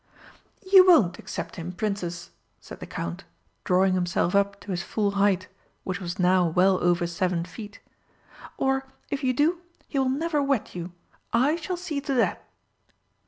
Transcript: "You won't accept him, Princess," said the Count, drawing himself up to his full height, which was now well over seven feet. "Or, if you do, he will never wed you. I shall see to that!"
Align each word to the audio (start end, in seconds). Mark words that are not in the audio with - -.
"You 0.65 0.87
won't 0.87 1.19
accept 1.19 1.57
him, 1.57 1.73
Princess," 1.73 2.31
said 2.59 2.79
the 2.79 2.87
Count, 2.87 3.23
drawing 3.63 3.93
himself 3.93 4.33
up 4.33 4.59
to 4.61 4.71
his 4.71 4.81
full 4.81 5.11
height, 5.11 5.47
which 5.83 5.99
was 5.99 6.17
now 6.17 6.47
well 6.47 6.83
over 6.83 7.05
seven 7.05 7.45
feet. 7.45 7.79
"Or, 8.57 8.87
if 9.11 9.23
you 9.23 9.31
do, 9.35 9.61
he 9.87 9.99
will 9.99 10.09
never 10.09 10.41
wed 10.41 10.73
you. 10.73 10.91
I 11.31 11.55
shall 11.55 11.77
see 11.77 12.01
to 12.01 12.15
that!" 12.15 12.43